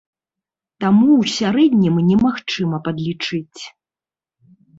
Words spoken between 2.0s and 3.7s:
немагчыма падлічыць.